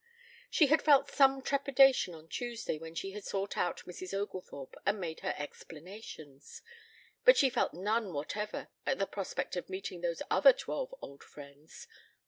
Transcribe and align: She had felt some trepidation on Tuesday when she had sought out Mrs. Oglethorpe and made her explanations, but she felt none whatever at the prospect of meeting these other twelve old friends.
She 0.49 0.65
had 0.65 0.81
felt 0.81 1.11
some 1.11 1.43
trepidation 1.43 2.15
on 2.15 2.27
Tuesday 2.27 2.79
when 2.79 2.95
she 2.95 3.11
had 3.11 3.23
sought 3.23 3.55
out 3.55 3.85
Mrs. 3.85 4.15
Oglethorpe 4.19 4.75
and 4.83 4.99
made 4.99 5.19
her 5.19 5.35
explanations, 5.37 6.63
but 7.23 7.37
she 7.37 7.51
felt 7.51 7.75
none 7.75 8.11
whatever 8.11 8.69
at 8.87 8.97
the 8.97 9.05
prospect 9.05 9.55
of 9.55 9.69
meeting 9.69 10.01
these 10.01 10.23
other 10.31 10.53
twelve 10.53 10.91
old 11.03 11.23
friends. 11.23 11.85